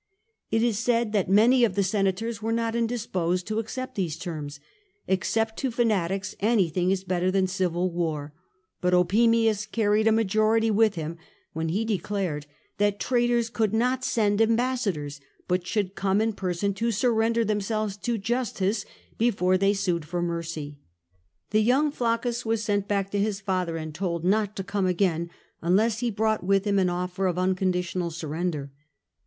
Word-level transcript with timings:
It 0.49 0.63
is 0.63 0.79
said 0.79 1.11
that 1.11 1.29
many 1.29 1.63
of 1.63 1.75
the 1.75 1.83
senators 1.83 2.41
were 2.41 2.51
not 2.51 2.75
indisposed 2.75 3.45
to 3.45 3.59
accept 3.59 3.93
these 3.93 4.17
terms: 4.17 4.59
except 5.07 5.57
to 5.59 5.69
fanatics, 5.69 6.33
any 6.39 6.69
thing 6.69 6.89
is 6.89 7.03
better 7.03 7.29
than 7.29 7.45
civil 7.45 7.91
war. 7.91 8.33
But 8.81 8.95
Opimius 8.95 9.67
carried 9.67 10.07
a 10.07 10.11
majority 10.11 10.71
with 10.71 10.95
him 10.95 11.19
when 11.53 11.69
he 11.69 11.85
declared 11.85 12.47
that 12.79 12.99
traitors 12.99 13.51
could 13.51 13.75
not 13.75 14.03
send 14.03 14.41
ambassadors, 14.41 15.21
but 15.47 15.67
should 15.67 15.93
come 15.93 16.19
in 16.19 16.33
person 16.33 16.73
to 16.73 16.89
surrender 16.91 17.45
themselves 17.45 17.95
to 17.97 18.17
justice 18.17 18.85
before 19.19 19.55
they 19.55 19.75
sued 19.75 20.05
for 20.05 20.23
mercy. 20.23 20.79
The 21.51 21.61
young 21.61 21.91
Flaccus 21.91 22.43
was 22.43 22.63
sent 22.63 22.87
back 22.87 23.11
to 23.11 23.19
his 23.19 23.39
father, 23.39 23.77
and 23.77 23.93
told 23.93 24.25
not 24.25 24.55
to 24.55 24.63
come 24.63 24.87
again, 24.87 25.29
unless 25.61 25.99
he 25.99 26.09
brought 26.09 26.43
with 26.43 26.65
him 26.65 26.79
an 26.79 26.89
offer 26.89 27.27
of 27.27 27.37
unconditional 27.37 28.09
surrender. 28.09 28.71